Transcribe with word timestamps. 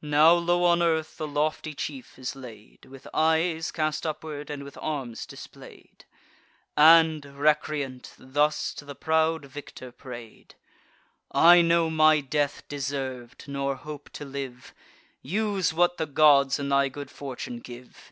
Now 0.00 0.32
low 0.32 0.64
on 0.64 0.80
earth 0.82 1.18
the 1.18 1.26
lofty 1.28 1.74
chief 1.74 2.18
is 2.18 2.34
laid, 2.34 2.86
With 2.86 3.06
eyes 3.12 3.70
cast 3.70 4.06
upward, 4.06 4.48
and 4.48 4.64
with 4.64 4.78
arms 4.80 5.26
display'd, 5.26 6.06
And, 6.74 7.22
recreant, 7.26 8.14
thus 8.18 8.72
to 8.76 8.86
the 8.86 8.94
proud 8.94 9.44
victor 9.44 9.92
pray'd: 9.92 10.54
"I 11.32 11.60
know 11.60 11.90
my 11.90 12.22
death 12.22 12.62
deserv'd, 12.66 13.44
nor 13.46 13.74
hope 13.76 14.08
to 14.14 14.24
live: 14.24 14.72
Use 15.20 15.74
what 15.74 15.98
the 15.98 16.06
gods 16.06 16.58
and 16.58 16.72
thy 16.72 16.88
good 16.88 17.10
fortune 17.10 17.58
give. 17.58 18.10